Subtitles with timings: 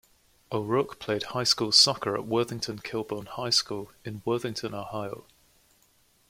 [0.51, 5.27] O'Rourke played high school soccer at Worthington Kilbourne High School in Worthington, Ohio.